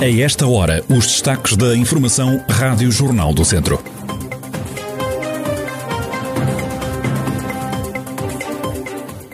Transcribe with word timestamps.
A 0.00 0.08
esta 0.08 0.46
hora, 0.46 0.82
os 0.88 1.06
destaques 1.06 1.54
da 1.58 1.76
Informação 1.76 2.42
Rádio 2.48 2.90
Jornal 2.90 3.34
do 3.34 3.44
Centro. 3.44 3.78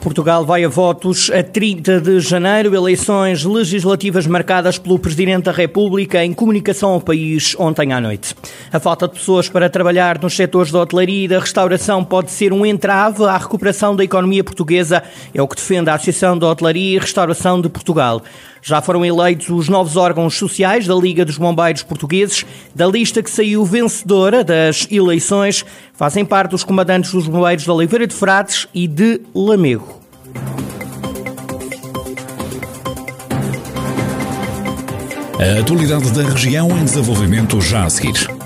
Portugal 0.00 0.44
vai 0.44 0.64
a 0.64 0.68
votos 0.68 1.30
a 1.30 1.42
30 1.42 2.00
de 2.00 2.18
janeiro, 2.18 2.74
eleições 2.74 3.44
legislativas 3.44 4.26
marcadas 4.26 4.76
pelo 4.76 4.98
Presidente 4.98 5.44
da 5.44 5.52
República 5.52 6.24
em 6.24 6.32
comunicação 6.32 6.90
ao 6.90 7.00
país 7.00 7.54
ontem 7.58 7.92
à 7.92 8.00
noite. 8.00 8.34
A 8.72 8.80
falta 8.80 9.06
de 9.06 9.14
pessoas 9.14 9.48
para 9.48 9.70
trabalhar 9.70 10.20
nos 10.20 10.34
setores 10.34 10.72
da 10.72 10.80
hotelaria 10.80 11.24
e 11.24 11.28
da 11.28 11.38
restauração 11.38 12.04
pode 12.04 12.30
ser 12.32 12.52
um 12.52 12.66
entrave 12.66 13.24
à 13.24 13.36
recuperação 13.36 13.94
da 13.94 14.02
economia 14.02 14.42
portuguesa, 14.42 15.02
é 15.32 15.40
o 15.40 15.46
que 15.46 15.56
defende 15.56 15.90
a 15.90 15.94
Associação 15.94 16.36
da 16.36 16.48
Hotelaria 16.48 16.96
e 16.96 16.98
Restauração 16.98 17.60
de 17.60 17.68
Portugal. 17.68 18.22
Já 18.62 18.80
foram 18.80 19.04
eleitos 19.04 19.48
os 19.48 19.68
novos 19.68 19.96
órgãos 19.96 20.36
sociais 20.36 20.86
da 20.86 20.94
Liga 20.94 21.24
dos 21.24 21.38
Bombeiros 21.38 21.82
Portugueses. 21.82 22.44
Da 22.74 22.86
lista 22.86 23.22
que 23.22 23.30
saiu 23.30 23.64
vencedora 23.64 24.42
das 24.42 24.86
eleições, 24.90 25.64
fazem 25.92 26.24
parte 26.24 26.54
os 26.54 26.64
comandantes 26.64 27.12
dos 27.12 27.26
bombeiros 27.26 27.64
de 27.64 27.70
Oliveira 27.70 28.06
de 28.06 28.14
Frades 28.14 28.66
e 28.74 28.86
de 28.86 29.20
Lamego. 29.34 30.00
A 35.38 35.60
atualidade 35.60 36.10
da 36.12 36.22
região 36.22 36.70
em 36.70 36.84
desenvolvimento 36.84 37.60
já 37.60 37.84
a 37.84 37.90
seguir. 37.90 38.45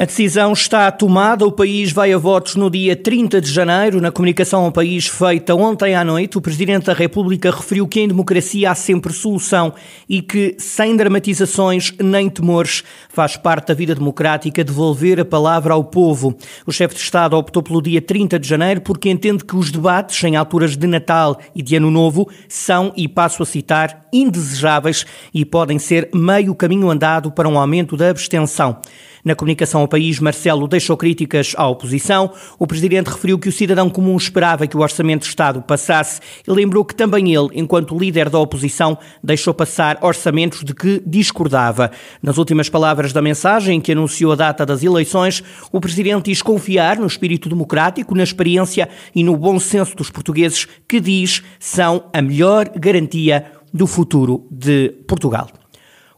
A 0.00 0.04
decisão 0.04 0.52
está 0.52 0.92
tomada. 0.92 1.44
O 1.44 1.50
país 1.50 1.90
vai 1.90 2.12
a 2.12 2.18
votos 2.18 2.54
no 2.54 2.70
dia 2.70 2.94
30 2.94 3.40
de 3.40 3.50
janeiro. 3.50 4.00
Na 4.00 4.12
comunicação 4.12 4.64
ao 4.64 4.70
país 4.70 5.08
feita 5.08 5.56
ontem 5.56 5.96
à 5.96 6.04
noite, 6.04 6.38
o 6.38 6.40
Presidente 6.40 6.84
da 6.84 6.92
República 6.92 7.50
referiu 7.50 7.88
que 7.88 7.98
em 7.98 8.06
democracia 8.06 8.70
há 8.70 8.76
sempre 8.76 9.12
solução 9.12 9.74
e 10.08 10.22
que, 10.22 10.54
sem 10.56 10.94
dramatizações 10.94 11.92
nem 11.98 12.30
temores, 12.30 12.84
faz 13.08 13.36
parte 13.36 13.66
da 13.66 13.74
vida 13.74 13.92
democrática 13.92 14.62
devolver 14.62 15.18
a 15.18 15.24
palavra 15.24 15.74
ao 15.74 15.82
povo. 15.82 16.32
O 16.64 16.70
chefe 16.70 16.94
de 16.94 17.00
Estado 17.00 17.36
optou 17.36 17.60
pelo 17.60 17.82
dia 17.82 18.00
30 18.00 18.38
de 18.38 18.46
janeiro 18.46 18.80
porque 18.82 19.10
entende 19.10 19.44
que 19.44 19.56
os 19.56 19.68
debates 19.68 20.22
em 20.22 20.36
alturas 20.36 20.76
de 20.76 20.86
Natal 20.86 21.40
e 21.52 21.60
de 21.60 21.74
Ano 21.74 21.90
Novo 21.90 22.28
são, 22.48 22.92
e 22.96 23.08
passo 23.08 23.42
a 23.42 23.46
citar, 23.46 24.06
indesejáveis 24.12 25.04
e 25.34 25.44
podem 25.44 25.76
ser 25.76 26.08
meio 26.14 26.54
caminho 26.54 26.88
andado 26.88 27.32
para 27.32 27.48
um 27.48 27.58
aumento 27.58 27.96
da 27.96 28.10
abstenção. 28.10 28.80
Na 29.24 29.34
comunicação 29.34 29.80
ao 29.80 29.88
país, 29.88 30.20
Marcelo 30.20 30.68
deixou 30.68 30.96
críticas 30.96 31.54
à 31.56 31.66
oposição. 31.66 32.32
O 32.58 32.66
presidente 32.66 33.08
referiu 33.08 33.38
que 33.38 33.48
o 33.48 33.52
cidadão 33.52 33.90
comum 33.90 34.16
esperava 34.16 34.66
que 34.66 34.76
o 34.76 34.80
orçamento 34.80 35.22
de 35.22 35.28
Estado 35.28 35.60
passasse 35.62 36.20
e 36.46 36.50
lembrou 36.50 36.84
que 36.84 36.94
também 36.94 37.34
ele, 37.34 37.48
enquanto 37.54 37.98
líder 37.98 38.28
da 38.28 38.38
oposição, 38.38 38.96
deixou 39.22 39.52
passar 39.52 39.98
orçamentos 40.02 40.64
de 40.64 40.74
que 40.74 41.02
discordava. 41.06 41.90
Nas 42.22 42.38
últimas 42.38 42.68
palavras 42.68 43.12
da 43.12 43.22
mensagem, 43.22 43.76
em 43.76 43.80
que 43.80 43.92
anunciou 43.92 44.32
a 44.32 44.36
data 44.36 44.64
das 44.64 44.82
eleições, 44.82 45.42
o 45.72 45.80
presidente 45.80 46.26
diz 46.26 46.42
confiar 46.42 46.98
no 46.98 47.06
espírito 47.06 47.48
democrático, 47.48 48.14
na 48.14 48.22
experiência 48.22 48.88
e 49.14 49.24
no 49.24 49.36
bom 49.36 49.58
senso 49.58 49.96
dos 49.96 50.10
portugueses, 50.10 50.66
que 50.86 51.00
diz 51.00 51.42
são 51.58 52.04
a 52.12 52.22
melhor 52.22 52.68
garantia 52.76 53.52
do 53.72 53.86
futuro 53.86 54.46
de 54.50 54.90
Portugal. 55.06 55.48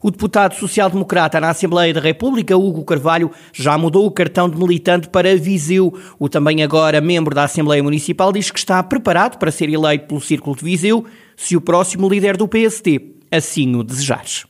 O 0.03 0.11
deputado 0.11 0.55
social-democrata 0.55 1.39
na 1.41 1.51
Assembleia 1.51 1.93
da 1.93 2.01
República, 2.01 2.57
Hugo 2.57 2.85
Carvalho, 2.85 3.31
já 3.53 3.77
mudou 3.77 4.07
o 4.07 4.11
cartão 4.11 4.49
de 4.49 4.57
militante 4.57 5.09
para 5.09 5.37
Viseu. 5.37 5.93
O 6.19 6.29
também 6.29 6.63
agora 6.63 7.01
membro 7.01 7.35
da 7.35 7.45
Assembleia 7.45 7.83
Municipal 7.83 8.33
diz 8.33 8.51
que 8.51 8.59
está 8.59 8.83
preparado 8.83 9.39
para 9.39 9.51
ser 9.51 9.69
eleito 9.69 10.07
pelo 10.07 10.21
Círculo 10.21 10.57
de 10.57 10.65
Viseu 10.65 11.05
se 11.37 11.57
o 11.57 11.61
próximo 11.61 12.09
líder 12.09 12.37
do 12.37 12.49
PST 12.49 13.21
assim 13.31 13.77
o 13.77 13.85
desejar 13.85 14.50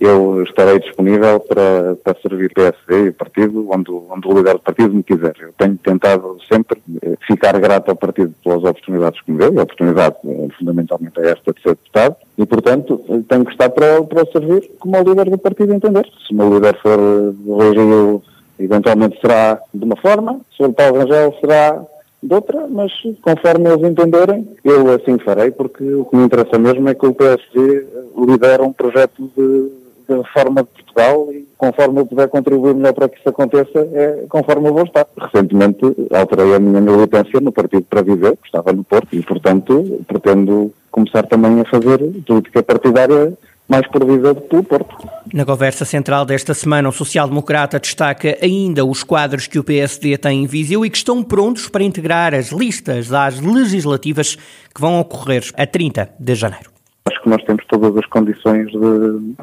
eu 0.00 0.42
estarei 0.44 0.78
disponível 0.78 1.40
para, 1.40 1.96
para 1.96 2.20
servir 2.20 2.52
PSD 2.54 3.06
e 3.06 3.08
o 3.08 3.14
partido 3.14 3.68
onde, 3.70 3.90
onde 3.90 4.28
o 4.28 4.32
líder 4.32 4.54
do 4.54 4.60
partido 4.60 4.94
me 4.94 5.02
quiser. 5.02 5.34
Eu 5.40 5.52
tenho 5.58 5.76
tentado 5.78 6.36
sempre 6.50 6.80
eh, 7.02 7.16
ficar 7.26 7.58
grato 7.58 7.88
ao 7.88 7.96
partido 7.96 8.32
pelas 8.44 8.62
oportunidades 8.62 9.20
que 9.20 9.32
me 9.32 9.38
deu, 9.38 9.58
a 9.58 9.64
oportunidade 9.64 10.16
eh, 10.24 10.48
fundamentalmente 10.56 11.18
é 11.18 11.30
esta 11.30 11.52
de 11.52 11.62
ser 11.62 11.70
deputado, 11.70 12.16
e 12.36 12.46
portanto 12.46 13.24
tenho 13.28 13.44
que 13.44 13.52
estar 13.52 13.70
para, 13.70 14.02
para 14.04 14.26
servir 14.26 14.70
como 14.78 14.96
o 14.96 15.02
líder 15.02 15.30
do 15.30 15.38
partido 15.38 15.74
entender. 15.74 16.06
Se 16.26 16.32
o 16.32 16.36
meu 16.36 16.54
líder 16.54 16.78
for 16.80 16.98
Rio, 16.98 18.22
eh, 18.58 18.64
eventualmente 18.64 19.20
será 19.20 19.60
de 19.74 19.84
uma 19.84 19.96
forma, 19.96 20.40
se 20.52 20.58
for 20.58 20.72
Paulo 20.72 20.98
Rangel 20.98 21.34
será 21.40 21.84
de 22.22 22.34
outra, 22.34 22.66
mas 22.68 22.92
conforme 23.22 23.70
eles 23.70 23.88
entenderem, 23.88 24.48
eu 24.64 24.92
assim 24.92 25.18
farei, 25.18 25.50
porque 25.50 25.84
o 25.84 26.04
que 26.04 26.16
me 26.16 26.24
interessa 26.24 26.58
mesmo 26.58 26.88
é 26.88 26.94
que 26.94 27.06
o 27.06 27.14
PSD 27.14 27.86
lidera 28.16 28.62
um 28.64 28.72
projeto 28.72 29.30
de 29.36 29.77
de 30.08 30.16
reforma 30.16 30.62
de 30.62 30.68
Portugal 30.68 31.28
e 31.32 31.46
conforme 31.56 32.00
eu 32.00 32.06
puder 32.06 32.28
contribuir 32.28 32.74
melhor 32.74 32.94
para 32.94 33.08
que 33.08 33.18
isso 33.18 33.28
aconteça, 33.28 33.78
é 33.92 34.24
conforme 34.28 34.68
eu 34.68 34.74
vou 34.74 34.84
estar. 34.84 35.06
Recentemente 35.20 35.80
alterei 36.12 36.54
a 36.54 36.58
minha 36.58 36.80
militância 36.80 37.40
no 37.40 37.52
Partido 37.52 37.82
para 37.82 38.02
Viver, 38.02 38.36
que 38.36 38.46
estava 38.46 38.72
no 38.72 38.84
Porto, 38.84 39.14
e 39.14 39.22
portanto 39.22 40.00
pretendo 40.06 40.72
começar 40.90 41.24
também 41.26 41.60
a 41.60 41.64
fazer 41.64 41.98
política 42.26 42.62
partidária 42.62 43.36
mais 43.68 43.86
que 43.86 43.98
pelo 43.98 44.64
Porto. 44.64 44.96
Na 45.32 45.44
conversa 45.44 45.84
central 45.84 46.24
desta 46.24 46.54
semana, 46.54 46.88
o 46.88 46.92
social-democrata 46.92 47.78
destaca 47.78 48.38
ainda 48.40 48.82
os 48.84 49.04
quadros 49.04 49.46
que 49.46 49.58
o 49.58 49.64
PSD 49.64 50.16
tem 50.16 50.42
em 50.42 50.46
Viseu 50.46 50.86
e 50.86 50.90
que 50.90 50.96
estão 50.96 51.22
prontos 51.22 51.68
para 51.68 51.84
integrar 51.84 52.34
as 52.34 52.50
listas 52.50 53.12
às 53.12 53.38
legislativas 53.38 54.36
que 54.74 54.80
vão 54.80 54.98
ocorrer 54.98 55.44
a 55.54 55.66
30 55.66 56.08
de 56.18 56.34
janeiro. 56.34 56.70
Acho 57.06 57.22
que 57.22 57.28
nós 57.28 57.42
temos 57.44 57.62
todas 57.66 57.94
as 57.96 58.06
condições 58.06 58.70
de 58.70 59.34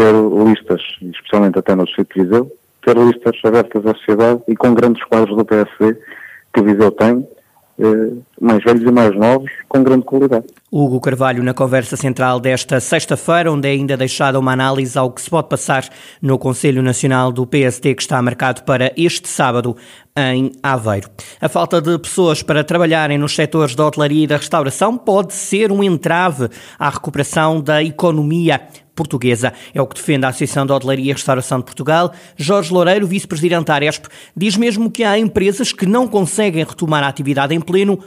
ter 0.00 0.14
listas, 0.14 0.80
especialmente 1.02 1.58
até 1.58 1.74
no 1.74 1.84
Distrito 1.84 2.14
de 2.14 2.22
Viseu, 2.22 2.56
ter 2.82 2.96
listas 2.96 3.38
abertas 3.44 3.84
à 3.84 3.94
sociedade 3.94 4.40
e 4.48 4.56
com 4.56 4.72
grandes 4.72 5.04
quadros 5.04 5.36
do 5.36 5.44
PSD 5.44 5.94
que 6.54 6.62
Viseu 6.62 6.90
tem, 6.92 7.28
eh, 7.78 8.12
mais 8.40 8.62
velhos 8.64 8.82
e 8.82 8.90
mais 8.90 9.14
novos, 9.14 9.50
com 9.68 9.82
grande 9.82 10.04
qualidade. 10.04 10.46
Hugo 10.72 11.00
Carvalho, 11.00 11.42
na 11.42 11.52
conversa 11.52 11.96
central 11.96 12.40
desta 12.40 12.80
sexta-feira, 12.80 13.52
onde 13.52 13.68
é 13.68 13.72
ainda 13.72 13.96
deixada 13.96 14.38
uma 14.38 14.52
análise 14.52 14.98
ao 14.98 15.10
que 15.10 15.20
se 15.20 15.28
pode 15.28 15.48
passar 15.48 15.88
no 16.22 16.38
Conselho 16.38 16.82
Nacional 16.82 17.30
do 17.30 17.46
PSD, 17.46 17.94
que 17.94 18.02
está 18.02 18.20
marcado 18.22 18.62
para 18.62 18.92
este 18.96 19.28
sábado 19.28 19.76
em 20.16 20.52
Aveiro. 20.62 21.10
A 21.40 21.48
falta 21.48 21.80
de 21.80 21.98
pessoas 21.98 22.42
para 22.42 22.64
trabalharem 22.64 23.18
nos 23.18 23.34
setores 23.34 23.74
da 23.74 23.86
hotelaria 23.86 24.24
e 24.24 24.26
da 24.26 24.36
restauração 24.36 24.96
pode 24.96 25.34
ser 25.34 25.70
um 25.70 25.82
entrave 25.82 26.48
à 26.78 26.88
recuperação 26.88 27.60
da 27.60 27.82
economia 27.82 28.60
portuguesa. 28.94 29.52
É 29.74 29.80
o 29.80 29.86
que 29.86 29.94
defende 29.94 30.26
a 30.26 30.28
Associação 30.28 30.66
de 30.66 30.72
Hotelaria 30.72 31.10
e 31.10 31.12
Restauração 31.12 31.58
de 31.58 31.64
Portugal. 31.64 32.12
Jorge 32.36 32.72
Loureiro, 32.72 33.06
vice-presidente 33.06 33.66
da 33.66 33.74
Aresp, 33.74 34.06
diz 34.36 34.56
mesmo 34.56 34.90
que 34.90 35.04
há 35.04 35.18
empresas 35.18 35.72
que 35.72 35.86
não 35.86 36.06
conseguem 36.06 36.64
retomar 36.64 37.02
a 37.02 37.08
atividade 37.08 37.54
em 37.54 37.60
pleno 37.60 37.98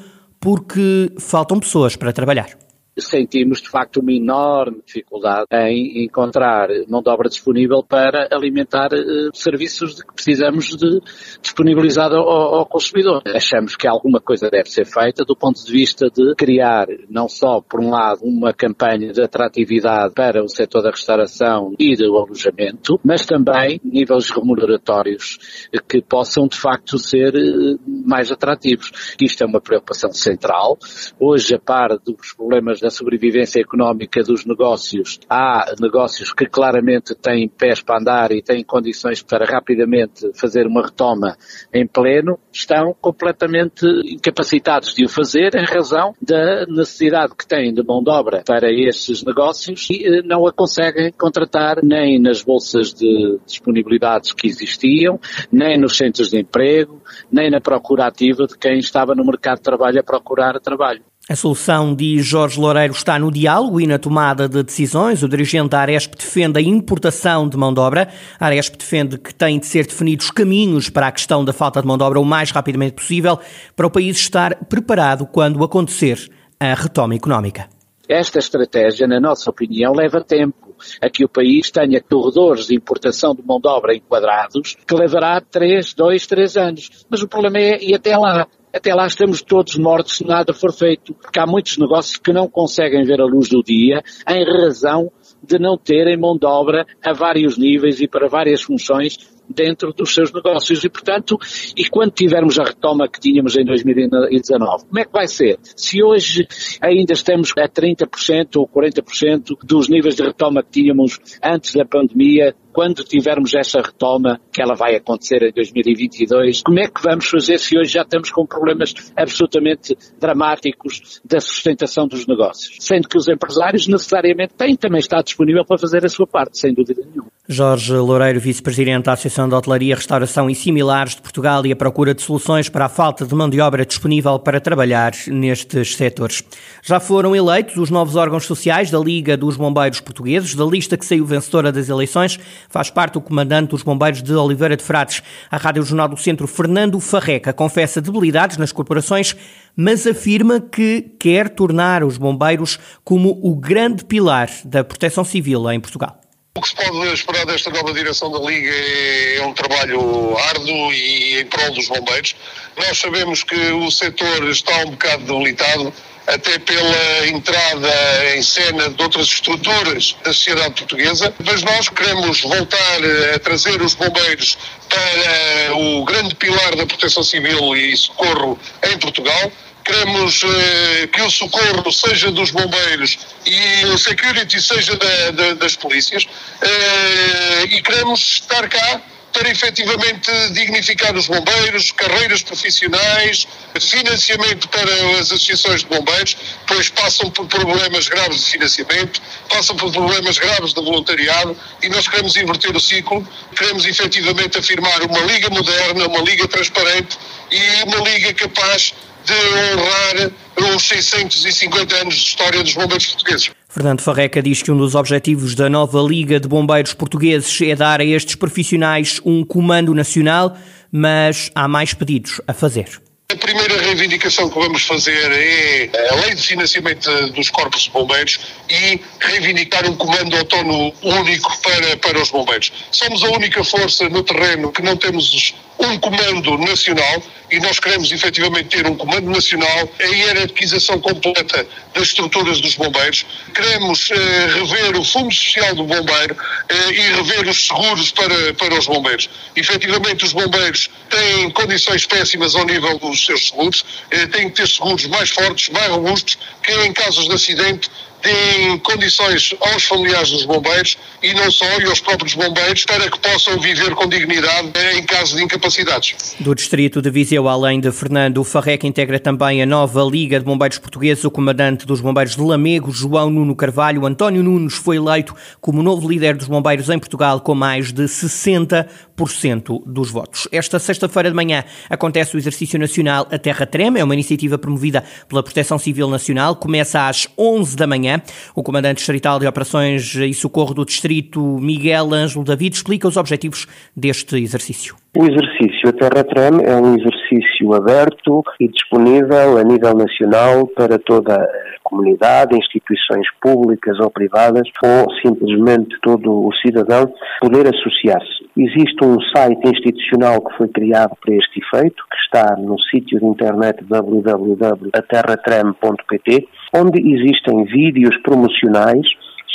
porque 0.44 1.10
faltam 1.20 1.58
pessoas 1.58 1.96
para 1.96 2.12
trabalhar 2.12 2.50
sentimos 2.98 3.62
de 3.62 3.70
facto 3.70 3.98
uma 3.98 4.12
enorme 4.12 4.82
dificuldade 4.86 5.48
em 5.52 6.06
encontrar 6.06 6.68
mão 6.88 7.02
de 7.02 7.10
obra 7.10 7.28
disponível 7.28 7.84
para 7.84 8.28
alimentar 8.32 8.90
uh, 8.94 9.30
serviços 9.34 9.96
de 9.96 10.06
que 10.06 10.14
precisamos 10.14 10.76
de 10.76 11.00
disponibilizar 11.42 12.12
ao, 12.12 12.28
ao, 12.28 12.66
consumidor. 12.66 13.22
Achamos 13.28 13.76
que 13.76 13.88
alguma 13.88 14.20
coisa 14.20 14.50
deve 14.50 14.70
ser 14.70 14.86
feita 14.86 15.24
do 15.26 15.36
ponto 15.36 15.64
de 15.64 15.72
vista 15.72 16.08
de 16.10 16.36
criar 16.36 16.88
não 17.10 17.28
só, 17.28 17.62
por 17.62 17.80
um 17.80 17.90
lado, 17.90 18.22
uma 18.24 18.54
campanha 18.54 19.12
de 19.12 19.22
atratividade 19.22 20.14
para 20.14 20.44
o 20.44 20.48
setor 20.48 20.82
da 20.82 20.92
restauração 20.92 21.74
e 21.80 21.96
do 21.96 22.16
alojamento, 22.18 23.00
mas 23.04 23.26
também 23.26 23.80
níveis 23.84 24.30
remuneratórios 24.30 25.70
que 25.88 26.02
possam 26.02 26.48
de 26.48 26.58
facto 26.58 26.98
ser 26.98 27.34
uh, 27.34 27.80
mais 28.06 28.32
atrativos. 28.32 28.92
Isto 29.20 29.44
é 29.44 29.48
uma 29.48 29.62
preocupação 29.62 30.12
central. 30.12 30.78
Hoje, 31.20 31.56
a 31.56 31.60
par 31.60 31.98
dos 31.98 32.34
problemas 32.36 32.83
da 32.84 32.90
sobrevivência 32.90 33.62
económica 33.62 34.22
dos 34.22 34.46
negócios, 34.46 35.18
há 35.30 35.74
negócios 35.80 36.34
que 36.34 36.46
claramente 36.46 37.16
têm 37.16 37.48
pés 37.48 37.82
para 37.82 38.02
andar 38.02 38.32
e 38.34 38.42
têm 38.42 38.62
condições 38.62 39.24
para 39.24 39.46
rapidamente 39.46 40.30
fazer 40.34 40.68
uma 40.68 40.84
retoma 40.84 41.38
em 41.74 41.88
pleno, 41.88 42.38
estão 42.52 42.94
completamente 43.00 43.86
incapacitados 44.06 44.94
de 44.94 45.06
o 45.06 45.10
fazer 45.10 45.56
em 45.56 45.64
razão 45.64 46.14
da 46.22 46.66
necessidade 46.66 47.34
que 47.38 47.48
têm 47.48 47.74
de 47.74 47.82
mão 47.84 48.04
de 48.04 48.12
obra 48.12 48.44
para 48.46 48.70
esses 48.70 49.24
negócios 49.24 49.90
e 49.90 50.06
eh, 50.06 50.22
não 50.22 50.46
a 50.46 50.52
conseguem 50.52 51.10
contratar 51.14 51.78
nem 51.82 52.20
nas 52.20 52.44
bolsas 52.44 52.94
de 52.94 53.40
disponibilidades 53.46 54.34
que 54.34 54.48
existiam, 54.48 55.18
nem 55.50 55.80
nos 55.80 55.96
centros 55.96 56.30
de 56.30 56.42
emprego, 56.42 57.02
nem 57.32 57.50
na 57.50 57.62
procura 57.62 58.08
ativa 58.08 58.46
de 58.46 58.58
quem 58.58 58.78
estava 58.80 59.16
no 59.16 59.26
mercado 59.26 59.60
de 59.60 59.64
trabalho 59.64 60.02
a 60.02 60.04
procurar 60.04 60.60
trabalho. 60.60 61.02
A 61.30 61.38
solução, 61.38 61.96
diz 61.96 62.26
Jorge 62.26 62.60
Loureiro, 62.60 62.92
está 62.92 63.18
no 63.18 63.32
diálogo 63.32 63.80
e 63.80 63.88
na 63.88 63.98
tomada 63.98 64.50
de 64.50 64.62
decisões. 64.62 65.24
O 65.24 65.30
dirigente 65.30 65.70
da 65.70 65.80
Aresp 65.80 66.16
defende 66.16 66.60
a 66.60 66.62
importação 66.62 67.48
de 67.48 67.56
mão 67.56 67.74
de 67.74 67.80
obra. 67.80 68.10
A 68.38 68.48
Aresp 68.48 68.76
defende 68.76 69.18
que 69.18 69.34
têm 69.34 69.58
de 69.58 69.66
ser 69.66 69.88
definidos 69.88 70.30
caminhos 70.30 70.90
para 70.90 71.08
a 71.08 71.12
questão 71.14 71.46
da 71.46 71.54
falta 71.54 71.80
de 71.82 71.88
mão 71.88 71.98
de 71.98 72.04
obra 72.04 72.20
o 72.20 72.26
mais 72.26 72.52
rapidamente 72.52 72.96
possível 72.96 73.40
para 73.74 73.88
o 73.88 73.90
país 73.90 74.18
estar 74.18 74.66
preparado 74.66 75.26
quando 75.26 75.64
acontecer 75.64 76.30
a 76.60 76.74
retoma 76.74 77.16
económica. 77.16 77.70
Esta 78.10 78.40
estratégia, 78.40 79.08
na 79.08 79.22
nossa 79.22 79.50
opinião, 79.50 79.94
leva 79.94 80.20
tempo 80.20 80.76
a 81.02 81.10
que 81.10 81.24
o 81.24 81.30
país 81.30 81.72
tenha 81.72 82.02
corredores 82.02 82.68
de 82.68 82.76
importação 82.76 83.34
de 83.34 83.42
mão 83.42 83.62
de 83.62 83.70
obra 83.70 83.96
enquadrados, 83.96 84.76
que 84.86 84.94
levará 84.94 85.40
3, 85.40 85.94
2, 85.94 86.28
3 86.28 86.58
anos. 86.58 87.06
Mas 87.10 87.22
o 87.22 87.30
problema 87.30 87.60
é 87.60 87.82
ir 87.82 87.96
até 87.96 88.18
lá 88.18 88.46
até 88.74 88.94
lá 88.94 89.06
estamos 89.06 89.42
todos 89.42 89.76
mortos 89.76 90.18
se 90.18 90.26
nada 90.26 90.52
for 90.52 90.74
feito, 90.74 91.14
porque 91.14 91.40
há 91.40 91.46
muitos 91.46 91.78
negócios 91.78 92.18
que 92.18 92.34
não 92.34 92.48
conseguem 92.48 93.04
ver 93.04 93.22
a 93.22 93.26
luz 93.26 93.48
do 93.48 93.62
dia 93.62 94.02
em 94.28 94.44
razão 94.44 95.12
de 95.44 95.60
não 95.60 95.78
terem 95.78 96.18
mão 96.18 96.36
de 96.36 96.46
obra 96.46 96.86
a 97.06 97.14
vários 97.14 97.58
níveis 97.58 98.02
e 98.02 98.08
para 98.08 98.28
várias 98.28 98.64
funções 98.64 99.33
dentro 99.50 99.94
dos 99.94 100.14
seus 100.14 100.32
negócios 100.32 100.84
e, 100.84 100.90
portanto, 100.90 101.38
e 101.76 101.86
quando 101.86 102.12
tivermos 102.12 102.60
a 102.60 102.64
retoma 102.64 103.08
que 103.08 103.20
tínhamos 103.20 103.56
em 103.56 103.66
2019, 103.66 104.86
como 104.86 105.00
é 105.00 105.06
que 105.06 105.12
vai 105.12 105.28
ser? 105.28 105.60
Se 105.76 106.04
hoje 106.04 106.48
ainda 106.82 107.14
estamos 107.14 107.52
a 107.58 107.68
30% 107.68 108.58
ou 108.58 108.68
40% 108.68 109.58
dos 109.64 109.90
níveis 109.90 110.16
de 110.16 110.24
retoma 110.24 110.64
que 110.64 110.82
tínhamos 110.82 111.20
antes 111.44 111.74
da 111.74 111.86
pandemia, 111.86 112.56
quando 112.74 113.04
tivermos 113.04 113.54
essa 113.54 113.80
retoma, 113.80 114.42
que 114.52 114.62
ela 114.62 114.74
vai 114.74 114.96
acontecer 114.96 115.44
em 115.44 115.54
2022, 115.54 116.64
como 116.64 116.80
é 116.80 116.88
que 116.88 117.02
vamos 117.04 117.28
fazer 117.30 117.60
se 117.60 117.78
hoje 117.78 117.94
já 117.94 118.02
estamos 118.02 118.32
com 118.32 118.46
problemas 118.46 118.94
absolutamente 119.16 119.96
dramáticos 120.20 121.22
da 121.24 121.40
sustentação 121.40 122.08
dos 122.08 122.26
negócios? 122.26 122.78
Sendo 122.80 123.08
que 123.08 123.18
os 123.18 123.28
empresários 123.28 123.88
necessariamente 123.88 124.56
têm 124.56 124.76
também 124.76 125.00
estar 125.00 125.22
disponível 125.22 125.64
para 125.64 125.78
fazer 125.78 126.04
a 126.04 126.10
sua 126.10 126.26
parte, 126.26 126.58
sem 126.58 126.74
dúvida 126.74 127.04
nenhuma. 127.06 127.32
Jorge 127.50 127.92
Loureiro, 127.92 128.40
vice-presidente 128.40 129.04
da 129.04 129.12
Associação 129.12 129.50
de 129.50 129.54
Hotelaria, 129.54 129.98
Restauração 129.98 130.50
e 130.50 130.56
Similares 130.56 131.14
de 131.14 131.22
Portugal 131.22 131.66
e 131.66 131.74
a 131.74 131.76
procura 131.76 132.16
de 132.16 132.22
soluções 132.22 132.70
para 132.70 132.86
a 132.86 132.90
falta 132.90 133.26
de 133.26 133.36
mão 133.36 133.50
de 133.50 133.60
obra 133.60 133.86
disponível 133.86 134.40
para 134.40 134.62
trabalhar 134.62 135.12
nestes 135.28 135.98
setores. 135.98 136.42
Já 136.82 137.02
foram 137.02 137.36
eleitos 137.36 137.76
os 137.76 137.90
novos 137.90 138.16
órgãos 138.16 138.46
sociais 138.46 138.90
da 138.90 138.98
Liga 138.98 139.36
dos 139.36 139.58
Bombeiros 139.58 140.00
Portugueses, 140.00 140.56
da 140.56 140.64
lista 140.64 140.98
que 140.98 141.06
saiu 141.06 141.26
vencedora 141.26 141.70
das 141.70 141.90
eleições 141.90 142.40
faz 142.70 142.90
parte 142.90 143.18
o 143.18 143.22
comandante 143.22 143.72
dos 143.72 143.84
bombeiros 143.84 144.24
de 144.24 144.34
Oliveira 144.34 144.78
de 144.78 144.84
Frades. 144.84 145.22
A 145.52 145.58
Rádio 145.58 145.84
Jornal 145.84 146.08
do 146.08 146.16
Centro, 146.16 146.48
Fernando 146.48 146.98
Farreca, 147.02 147.52
confessa 147.52 148.00
debilidades 148.00 148.56
nas 148.56 148.72
corporações, 148.72 149.36
mas 149.76 150.08
afirma 150.08 150.62
que 150.62 151.02
quer 151.20 151.50
tornar 151.50 152.06
os 152.06 152.18
bombeiros 152.18 152.80
como 153.04 153.38
o 153.44 153.54
grande 153.54 154.06
pilar 154.06 154.50
da 154.64 154.82
proteção 154.82 155.26
civil 155.26 155.70
em 155.70 155.82
Portugal. 155.82 156.23
O 156.56 156.62
que 156.62 156.70
se 156.70 156.76
pode 156.76 157.14
esperar 157.14 157.48
desta 157.48 157.72
nova 157.72 157.92
direção 157.92 158.32
da 158.32 158.38
Liga 158.38 158.70
é, 158.70 159.38
é 159.38 159.42
um 159.44 159.54
trabalho 159.54 160.38
árduo 160.38 160.94
e 160.94 161.42
em 161.42 161.46
prol 161.48 161.72
dos 161.72 161.88
bombeiros. 161.88 162.36
Nós 162.78 162.96
sabemos 163.00 163.42
que 163.44 163.56
o 163.56 163.90
setor 163.90 164.48
está 164.48 164.78
um 164.86 164.92
bocado 164.92 165.24
debilitado 165.24 165.92
até 166.28 166.60
pela 166.60 167.28
entrada 167.28 167.90
em 168.36 168.44
cena 168.44 168.88
de 168.88 169.02
outras 169.02 169.30
estruturas 169.30 170.16
da 170.24 170.32
sociedade 170.32 170.76
portuguesa, 170.76 171.34
mas 171.44 171.64
nós 171.64 171.90
queremos 171.90 172.42
voltar 172.42 173.00
a 173.34 173.40
trazer 173.40 173.82
os 173.82 173.96
bombeiros 173.96 174.56
para 174.88 175.76
o 175.76 176.06
grande 176.06 176.36
pilar 176.36 176.76
da 176.76 176.86
proteção 176.86 177.24
civil 177.24 177.76
e 177.76 177.98
socorro 177.98 178.60
em 178.84 179.00
Portugal. 179.00 179.52
Queremos 179.84 180.44
eh, 180.44 181.08
que 181.08 181.22
o 181.22 181.30
socorro 181.30 181.92
seja 181.92 182.32
dos 182.32 182.52
bombeiros 182.52 183.18
e 183.46 183.86
o 183.86 183.98
security 183.98 184.62
seja 184.62 184.96
da, 184.96 185.32
da, 185.32 185.54
das 185.56 185.76
polícias 185.76 186.26
eh, 186.62 187.64
e 187.70 187.82
queremos 187.82 188.20
estar 188.36 188.68
cá 188.70 189.02
para 189.34 189.50
efetivamente 189.50 190.32
dignificar 190.52 191.16
os 191.16 191.28
bombeiros, 191.28 191.92
carreiras 191.92 192.44
profissionais, 192.44 193.48
financiamento 193.82 194.70
para 194.70 194.94
as 195.20 195.32
associações 195.32 195.82
de 195.82 195.88
bombeiros, 195.88 196.38
pois 196.68 196.90
passam 196.90 197.32
por 197.32 197.48
problemas 197.48 198.08
graves 198.08 198.46
de 198.46 198.52
financiamento, 198.52 199.22
passam 199.50 199.76
por 199.76 199.92
problemas 199.92 200.38
graves 200.38 200.74
de 200.74 200.82
voluntariado 200.82 201.58
e 201.82 201.90
nós 201.90 202.08
queremos 202.08 202.38
inverter 202.38 202.76
o 202.76 202.80
ciclo, 202.80 203.28
queremos 203.56 203.86
efetivamente 203.86 204.60
afirmar 204.60 205.02
uma 205.02 205.20
liga 205.22 205.50
moderna, 205.50 206.08
uma 206.08 206.22
liga 206.22 206.48
transparente 206.48 207.18
e 207.52 207.84
uma 207.84 208.08
liga 208.08 208.34
capaz 208.36 208.94
de 209.26 209.34
honrar 209.34 210.32
os 210.76 210.84
650 210.84 211.96
anos 211.96 212.16
de 212.16 212.22
história 212.22 212.64
dos 212.64 212.74
bombeiros 212.74 213.08
portugueses. 213.08 213.52
Fernando 213.70 214.02
Farreca 214.02 214.42
diz 214.42 214.62
que 214.62 214.72
um 214.72 214.78
dos 214.78 214.96
objetivos 214.96 215.56
da 215.56 215.70
nova 215.70 216.00
Liga 216.02 216.40
de 216.40 216.48
Bombeiros 216.48 216.94
Portugueses 216.94 217.60
é 217.62 217.76
dar 217.76 218.02
a 218.02 218.06
estes 218.06 218.36
profissionais 218.36 219.20
um 219.26 219.44
comando 219.44 219.94
nacional, 219.94 220.56
mas 220.92 221.50
há 221.56 221.68
mais 221.68 221.94
pedidos 221.94 222.40
a 222.48 222.54
fazer. 222.54 223.02
A 223.32 223.36
primeira 223.36 223.82
reivindicação 223.82 224.48
que 224.48 224.60
vamos 224.60 224.84
fazer 224.84 225.32
é 225.32 225.90
a 226.12 226.16
lei 226.18 226.36
de 226.36 226.42
financiamento 226.44 227.10
dos 227.32 227.50
corpos 227.50 227.84
de 227.84 227.90
bombeiros 227.90 228.40
e 228.70 229.02
reivindicar 229.20 229.90
um 229.90 229.96
comando 229.96 230.38
autónomo 230.38 230.94
único 231.02 231.60
para, 231.64 231.98
para 231.98 232.22
os 232.22 232.30
bombeiros. 232.30 232.72
Somos 232.92 233.24
a 233.24 233.32
única 233.32 233.64
força 233.64 234.08
no 234.08 234.22
terreno 234.22 234.72
que 234.72 234.84
não 234.84 234.96
temos 234.96 235.56
um 235.80 236.00
comando 236.00 236.58
nacional 236.58 237.24
e 237.54 237.60
nós 237.60 237.80
queremos 237.80 238.12
efetivamente 238.12 238.70
ter 238.70 238.88
um 238.88 238.96
comando 238.96 239.30
nacional, 239.30 239.90
a 240.00 240.08
hierarquização 240.08 241.00
completa 241.00 241.68
das 241.94 242.04
estruturas 242.06 242.60
dos 242.60 242.76
bombeiros. 242.76 243.26
Queremos 243.54 244.10
eh, 244.10 244.16
rever 244.56 244.98
o 244.98 245.04
Fundo 245.04 245.32
Social 245.32 245.76
do 245.76 245.84
Bombeiro 245.84 246.36
eh, 246.70 246.92
e 246.92 247.02
rever 247.16 247.48
os 247.48 247.68
seguros 247.68 248.12
para, 248.12 248.54
para 248.56 248.74
os 248.74 248.88
bombeiros. 248.88 249.30
Efetivamente, 249.56 250.26
os 250.26 250.34
bombeiros 250.34 250.90
têm 251.12 251.52
condições 251.52 252.08
péssimas 252.08 252.56
ao 252.56 252.66
nível 252.66 252.98
dos 252.98 253.24
seus 253.24 253.50
seguros, 253.50 253.86
eh, 254.10 254.26
têm 254.28 254.50
que 254.50 254.56
ter 254.56 254.68
seguros 254.68 255.06
mais 255.06 255.30
fortes, 255.30 255.70
mais 255.70 255.90
robustos, 255.90 256.40
que 256.64 256.72
em 256.72 256.92
casos 256.92 257.28
de 257.28 257.36
acidente 257.36 257.92
deem 258.24 258.78
condições 258.80 259.54
aos 259.60 259.84
familiares 259.84 260.32
dos 260.32 260.46
bombeiros 260.46 260.98
e 261.22 261.34
não 261.34 261.52
só, 261.52 261.66
e 261.80 261.86
aos 261.86 262.00
próprios 262.00 262.34
bombeiros, 262.34 262.86
para 262.86 263.10
que 263.10 263.20
possam 263.20 263.60
viver 263.60 263.94
com 263.94 264.08
dignidade 264.08 264.72
em 264.96 265.04
caso 265.04 265.36
de 265.36 265.44
incapacidades. 265.44 266.36
Do 266.40 266.56
distrito 266.56 267.02
de 267.02 267.10
Viseu, 267.10 267.48
além 267.48 267.80
de 267.80 267.92
Fernando 267.92 268.44
Farreca, 268.44 268.88
integra 268.88 269.20
também 269.20 269.62
a 269.62 269.66
nova 269.66 270.02
Liga 270.04 270.40
de 270.40 270.46
Bombeiros 270.46 270.78
Portugueses, 270.78 271.24
o 271.24 271.32
comandante 271.32 271.86
dos 271.86 272.00
bombeiros 272.00 272.36
de 272.36 272.42
Lamego, 272.42 272.92
João 272.92 273.30
Nuno 273.30 273.56
Carvalho. 273.56 274.06
António 274.06 274.42
Nunes 274.42 274.76
foi 274.76 274.98
eleito 274.98 275.36
como 275.60 275.84
novo 275.84 276.10
líder 276.10 276.36
dos 276.38 276.48
bombeiros 276.48 276.90
em 276.90 276.98
Portugal, 276.98 277.42
com 277.42 277.54
mais 277.54 277.92
de 277.92 278.04
60% 278.04 279.84
dos 279.86 280.10
votos. 280.10 280.48
Esta 280.52 280.80
sexta-feira 280.80 281.30
de 281.30 281.36
manhã 281.36 281.64
acontece 281.90 282.36
o 282.36 282.40
exercício 282.40 282.80
nacional 282.80 283.28
A 283.32 283.38
Terra 283.38 283.66
Trema, 283.66 284.00
é 284.00 284.04
uma 284.04 284.14
iniciativa 284.14 284.58
promovida 284.58 285.04
pela 285.28 285.44
Proteção 285.44 285.78
Civil 285.78 286.10
Nacional, 286.10 286.56
começa 286.56 287.08
às 287.08 287.28
11 287.38 287.76
da 287.76 287.88
manhã 287.88 288.13
o 288.56 288.64
Comandante 288.64 288.98
Distrital 288.98 289.40
de 289.40 289.48
Operações 289.48 290.16
e 290.16 290.34
Socorro 290.34 290.74
do 290.74 290.86
Distrito, 290.86 291.42
Miguel 291.60 292.14
Ângelo 292.14 292.44
David, 292.44 292.76
explica 292.76 293.08
os 293.08 293.18
objetivos 293.18 293.68
deste 293.96 294.38
exercício. 294.38 295.03
O 295.16 295.26
exercício 295.26 295.90
a 295.90 295.94
Terra 295.94 296.24
Trem 296.24 296.66
é 296.66 296.76
um 296.76 296.96
exercício 296.96 297.72
aberto 297.76 298.44
e 298.60 298.68
disponível 298.68 299.60
a 299.60 299.64
nível 299.64 299.94
nacional 299.94 300.66
para 300.66 300.98
toda 300.98 301.36
a 301.36 301.48
comunidade, 301.84 302.58
instituições 302.58 303.28
públicas 303.40 304.00
ou 304.00 304.10
privadas, 304.10 304.68
ou 304.84 305.06
simplesmente 305.22 305.96
todo 306.02 306.48
o 306.48 306.52
cidadão 306.56 307.14
poder 307.40 307.68
associar-se. 307.68 308.50
Existe 308.58 309.06
um 309.06 309.22
site 309.36 309.68
institucional 309.68 310.42
que 310.42 310.58
foi 310.58 310.68
criado 310.70 311.16
para 311.24 311.36
este 311.36 311.60
efeito, 311.60 312.04
que 312.10 312.18
está 312.26 312.56
no 312.58 312.80
sítio 312.80 313.20
de 313.20 313.26
internet 313.28 313.84
www.aterratrem.pt, 313.84 316.48
onde 316.74 317.14
existem 317.14 317.66
vídeos 317.66 318.20
promocionais 318.24 319.06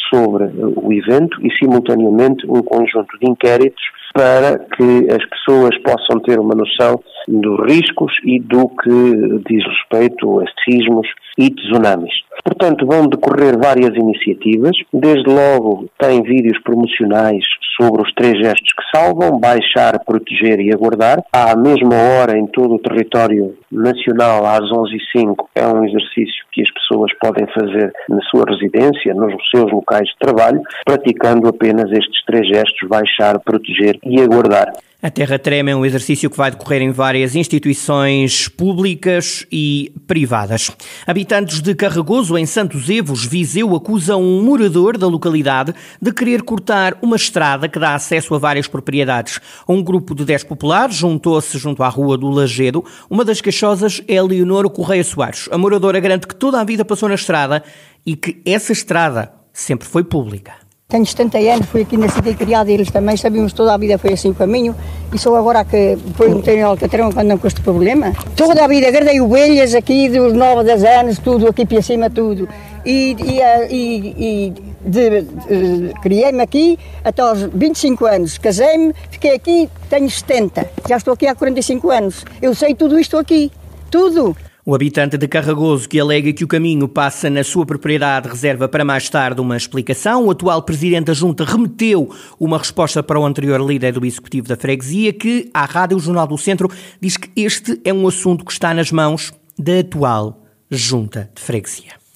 sobre 0.09 0.45
o 0.77 0.93
evento 0.93 1.45
e, 1.45 1.50
simultaneamente, 1.59 2.49
um 2.49 2.62
conjunto 2.62 3.19
de 3.19 3.29
inquéritos 3.29 3.98
para 4.12 4.59
que 4.59 5.09
as 5.11 5.25
pessoas 5.29 5.77
possam 5.83 6.21
ter 6.21 6.38
uma 6.38 6.55
noção 6.55 7.00
dos 7.27 7.61
riscos 7.67 8.12
e 8.25 8.41
do 8.41 8.69
que 8.69 9.43
diz 9.49 9.65
respeito 9.65 10.41
a 10.41 10.45
sismos 10.65 11.07
e 11.37 11.50
tsunamis. 11.50 12.12
Portanto, 12.45 12.87
vão 12.87 13.07
decorrer 13.07 13.59
várias 13.59 13.95
iniciativas. 13.95 14.73
Desde 14.93 15.29
logo, 15.29 15.88
tem 15.99 16.23
vídeos 16.23 16.59
promocionais 16.62 17.45
sobre 17.80 18.02
os 18.02 18.12
três 18.14 18.38
gestos 18.38 18.73
que 18.73 18.97
salvam: 18.99 19.38
baixar, 19.38 19.99
proteger 20.04 20.61
e 20.61 20.73
aguardar. 20.73 21.23
À 21.32 21.56
mesma 21.56 21.94
hora, 21.94 22.37
em 22.37 22.47
todo 22.47 22.75
o 22.75 22.78
território 22.78 23.56
nacional 23.70 24.44
às 24.44 24.64
11h05 24.70 25.47
é 25.54 25.66
um 25.66 25.85
exercício 25.85 26.44
que 26.52 26.62
as 26.62 26.70
pessoas 26.70 27.12
podem 27.20 27.47
fazer 27.54 27.92
na 28.08 28.20
sua 28.23 28.44
residência, 28.49 29.14
nos 29.14 29.35
seus 29.50 29.70
locais 29.70 30.08
de 30.08 30.18
trabalho, 30.18 30.61
praticando 30.85 31.49
apenas 31.49 31.90
estes 31.92 32.25
três 32.26 32.47
gestos: 32.49 32.88
baixar, 32.88 33.38
proteger 33.40 33.99
e 34.04 34.20
aguardar. 34.20 34.73
A 35.00 35.11
Terra 35.11 35.38
Treme 35.38 35.70
é 35.70 35.76
um 35.76 35.87
exercício 35.87 36.28
que 36.28 36.37
vai 36.37 36.50
decorrer 36.50 36.82
em 36.82 36.90
várias 36.90 37.37
instituições 37.37 38.49
públicas 38.49 39.47
e 39.52 39.92
privadas. 40.08 40.73
Habitantes 41.06 41.61
de 41.61 41.73
Carregoso, 41.73 42.37
em 42.37 42.44
Santos 42.44 42.90
Evos, 42.90 43.25
Viseu, 43.25 43.76
acusam 43.76 44.20
um 44.20 44.42
morador 44.42 44.99
da 44.99 45.06
localidade 45.06 45.73
de 46.02 46.12
querer 46.12 46.42
cortar 46.42 46.99
uma 47.00 47.14
estrada 47.14 47.68
que 47.69 47.79
dá 47.79 47.95
acesso 47.95 48.35
a 48.35 48.39
várias 48.39 48.67
propriedades. 48.67 49.41
Um 49.69 49.83
grupo 49.83 50.15
de 50.15 50.25
10 50.25 50.45
populares 50.45 50.97
juntou-se 50.97 51.57
junto 51.59 51.83
à 51.83 51.89
Rua 51.89 52.17
do 52.17 52.29
Lagedo. 52.31 52.85
Uma 53.09 53.25
das 53.25 53.41
queixosas 53.41 54.03
é 54.09 54.21
Leonor 54.21 54.69
Correia 54.71 55.05
Soares. 55.05 55.49
A 55.51 55.59
moradora 55.59 56.01
garante 56.01 56.27
que 56.27 56.35
toda 56.35 56.61
a 56.61 56.65
vida 56.65 56.85
passou 56.85 57.09
na 57.09 57.15
estrada 57.15 57.63
e 58.05 58.17
que 58.17 58.41
essa 58.45 58.73
estrada 58.73 59.33
sempre 59.53 59.87
foi 59.87 60.05
pública. 60.05 60.53
Tenho 60.91 61.05
70 61.05 61.37
anos, 61.37 61.67
fui 61.67 61.83
aqui 61.83 61.99
na 61.99 62.09
cidade 62.09 62.35
criada, 62.35 62.73
eles 62.73 62.91
também 62.91 63.15
sabíamos 63.15 63.53
toda 63.53 63.75
a 63.75 63.77
vida 63.77 63.99
foi 63.99 64.15
assim 64.15 64.31
o 64.31 64.35
caminho. 64.35 64.75
E 65.13 65.19
só 65.19 65.37
agora 65.37 65.63
que 65.63 65.97
depois 65.97 66.33
me 66.33 66.41
tenho 66.41 66.67
Alcatrão 66.67 67.13
quando 67.13 67.27
não 67.27 67.37
com 67.37 67.47
este 67.47 67.61
problema. 67.61 68.15
Toda 68.35 68.65
a 68.65 68.67
vida, 68.67 68.91
guardei 68.91 69.21
ovelhas 69.21 69.75
aqui 69.75 70.09
dos 70.09 70.33
9, 70.33 70.65
10 70.65 70.85
anos, 70.85 71.19
tudo 71.19 71.47
aqui 71.47 71.67
para 71.67 71.83
cima, 71.83 72.09
tudo. 72.09 72.49
E, 72.90 73.14
e, 73.21 73.75
e, 73.76 74.54
e 74.88 75.95
criei-me 76.00 76.40
aqui 76.40 76.78
até 77.04 77.21
aos 77.21 77.42
25 77.52 78.07
anos. 78.07 78.38
Casei-me, 78.38 78.95
fiquei 79.11 79.35
aqui, 79.35 79.68
tenho 79.90 80.11
70. 80.11 80.71
Já 80.88 80.97
estou 80.97 81.12
aqui 81.12 81.26
há 81.26 81.35
45 81.35 81.90
anos. 81.90 82.25
Eu 82.40 82.54
sei 82.54 82.75
tudo 82.75 82.99
isto 82.99 83.18
aqui, 83.18 83.52
tudo. 83.90 84.35
O 84.64 84.75
habitante 84.75 85.18
de 85.18 85.28
Carragoso 85.28 85.87
que 85.87 86.00
alega 86.00 86.33
que 86.33 86.45
o 86.45 86.49
caminho 86.49 86.88
passa 86.88 87.28
na 87.28 87.45
sua 87.45 87.66
propriedade 87.66 88.26
reserva 88.26 88.66
para 88.66 88.87
mais 88.87 89.07
tarde 89.11 89.42
uma 89.42 89.59
explicação. 89.59 90.25
O 90.25 90.30
atual 90.30 90.62
presidente 90.62 91.09
da 91.09 91.12
Junta 91.12 91.45
remeteu 91.45 92.09
uma 92.40 92.57
resposta 92.57 93.02
para 93.02 93.21
o 93.21 93.26
anterior 93.26 93.61
líder 93.61 93.92
do 93.92 94.07
Executivo 94.07 94.49
da 94.49 94.57
Freguesia 94.57 95.12
que, 95.12 95.50
à 95.52 95.66
Rádio 95.66 95.99
Jornal 95.99 96.26
do 96.26 96.38
Centro, 96.38 96.71
diz 96.99 97.18
que 97.18 97.30
este 97.37 97.78
é 97.85 97.92
um 97.92 98.09
assunto 98.09 98.47
que 98.47 98.52
está 98.52 98.73
nas 98.73 98.90
mãos 98.90 99.30
da 99.59 99.80
atual 99.80 100.42
Junta 100.71 101.30
de 101.35 101.42
Freguesia. 101.42 102.08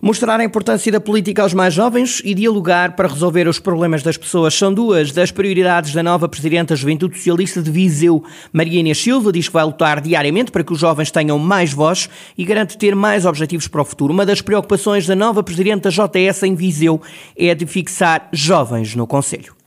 Mostrar 0.00 0.38
a 0.38 0.44
importância 0.44 0.92
da 0.92 1.00
política 1.00 1.42
aos 1.42 1.52
mais 1.52 1.74
jovens 1.74 2.22
e 2.24 2.32
dialogar 2.32 2.94
para 2.94 3.08
resolver 3.08 3.48
os 3.48 3.58
problemas 3.58 4.00
das 4.00 4.16
pessoas 4.16 4.54
são 4.54 4.72
duas 4.72 5.10
das 5.10 5.32
prioridades 5.32 5.92
da 5.92 6.04
nova 6.04 6.28
Presidente 6.28 6.68
da 6.68 6.76
Juventude 6.76 7.16
Socialista 7.16 7.60
de 7.60 7.68
Viseu. 7.68 8.22
Maria 8.52 8.78
Inês 8.78 8.98
Silva 9.02 9.32
diz 9.32 9.48
que 9.48 9.54
vai 9.54 9.64
lutar 9.64 10.00
diariamente 10.00 10.52
para 10.52 10.62
que 10.62 10.72
os 10.72 10.78
jovens 10.78 11.10
tenham 11.10 11.36
mais 11.36 11.72
voz 11.72 12.08
e 12.38 12.44
garante 12.44 12.78
ter 12.78 12.94
mais 12.94 13.26
objetivos 13.26 13.66
para 13.66 13.82
o 13.82 13.84
futuro. 13.84 14.14
Uma 14.14 14.24
das 14.24 14.40
preocupações 14.40 15.04
da 15.04 15.16
nova 15.16 15.42
Presidente 15.42 15.82
da 15.82 15.90
JS 15.90 16.44
em 16.44 16.54
Viseu 16.54 17.02
é 17.36 17.52
de 17.52 17.66
fixar 17.66 18.28
jovens 18.32 18.94
no 18.94 19.04
Conselho. 19.04 19.57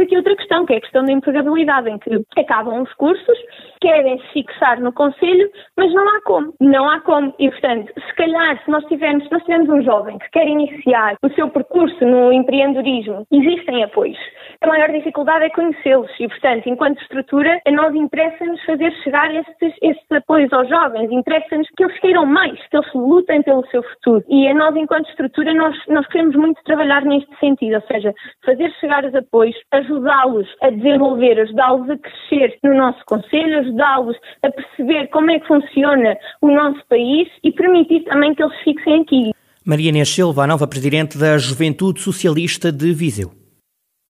Aqui 0.00 0.16
outra 0.16 0.34
questão, 0.34 0.64
que 0.64 0.72
é 0.72 0.76
a 0.78 0.80
questão 0.80 1.04
da 1.04 1.12
empregabilidade, 1.12 1.90
em 1.90 1.98
que 1.98 2.40
acabam 2.40 2.82
os 2.82 2.92
cursos, 2.94 3.38
querem 3.80 4.18
se 4.18 4.32
fixar 4.32 4.80
no 4.80 4.92
Conselho, 4.92 5.50
mas 5.76 5.92
não 5.92 6.08
há 6.08 6.20
como. 6.22 6.54
Não 6.60 6.88
há 6.88 7.00
como. 7.00 7.34
E, 7.38 7.50
portanto, 7.50 7.92
se 7.94 8.14
calhar, 8.14 8.62
se 8.64 8.70
nós 8.70 8.84
tivermos, 8.86 9.24
se 9.24 9.32
nós 9.32 9.42
tivermos 9.42 9.68
um 9.68 9.82
jovem 9.82 10.18
que 10.18 10.30
quer 10.30 10.46
iniciar 10.46 11.16
o 11.22 11.28
seu 11.30 11.48
percurso 11.48 12.04
no 12.04 12.32
empreendedorismo, 12.32 13.26
existem 13.30 13.84
apoios. 13.84 14.18
A 14.62 14.66
maior 14.66 14.90
dificuldade 14.90 15.44
é 15.44 15.50
conhecê-los 15.50 16.10
e, 16.18 16.28
portanto, 16.28 16.68
enquanto 16.68 17.00
estrutura, 17.00 17.60
a 17.66 17.70
nós 17.70 17.94
interessa-nos 17.94 18.62
fazer 18.64 18.92
chegar 19.02 19.34
estes, 19.34 19.74
estes 19.82 20.12
apoios 20.12 20.52
aos 20.52 20.68
jovens, 20.68 21.10
interessa-nos 21.10 21.68
que 21.76 21.84
eles 21.84 21.98
queiram 22.00 22.26
mais, 22.26 22.58
que 22.68 22.76
eles 22.76 22.92
lutem 22.94 23.42
pelo 23.42 23.66
seu 23.68 23.82
futuro. 23.82 24.24
E 24.28 24.48
a 24.48 24.54
nós, 24.54 24.76
enquanto 24.76 25.08
estrutura, 25.08 25.54
nós, 25.54 25.76
nós 25.88 26.06
queremos 26.08 26.36
muito 26.36 26.62
trabalhar 26.64 27.02
neste 27.04 27.34
sentido, 27.38 27.76
ou 27.76 27.82
seja, 27.82 28.12
fazer 28.44 28.70
chegar 28.80 29.04
os 29.04 29.14
apoios, 29.14 29.56
ajudá-los 29.90 30.46
a 30.62 30.70
desenvolver, 30.70 31.40
ajudá-los 31.40 31.90
a 31.90 31.98
crescer 31.98 32.58
no 32.62 32.74
nosso 32.74 33.04
Conselho, 33.06 33.58
ajudá-los 33.58 34.16
a 34.42 34.50
perceber 34.50 35.08
como 35.08 35.30
é 35.30 35.40
que 35.40 35.46
funciona 35.46 36.16
o 36.40 36.50
nosso 36.50 36.80
país 36.88 37.28
e 37.42 37.52
permitir 37.52 38.04
também 38.04 38.34
que 38.34 38.42
eles 38.42 38.56
fixem 38.62 39.02
aqui. 39.02 39.30
Maria 39.64 39.90
Inês 39.90 40.08
Silva, 40.08 40.44
a 40.44 40.46
nova 40.46 40.66
Presidente 40.66 41.18
da 41.18 41.36
Juventude 41.36 42.00
Socialista 42.00 42.72
de 42.72 42.92
Viseu. 42.92 43.39